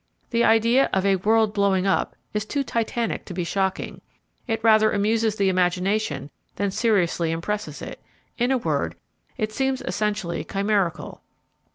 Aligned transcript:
The 0.31 0.43
idea 0.43 0.89
of 0.93 1.05
a 1.05 1.17
world 1.17 1.53
blowing 1.53 1.85
up 1.85 2.15
is 2.33 2.43
too 2.43 2.63
Titanic 2.63 3.23
to 3.25 3.35
be 3.35 3.43
shocking; 3.43 4.01
it 4.47 4.63
rather 4.63 4.91
amuses 4.91 5.35
the 5.35 5.47
imagination 5.47 6.31
than 6.55 6.71
seriously 6.71 7.29
impresses 7.29 7.83
it; 7.83 8.01
in 8.35 8.49
a 8.51 8.57
word, 8.57 8.95
it 9.37 9.51
seems 9.53 9.83
essentially 9.83 10.43
chimerical. 10.43 11.21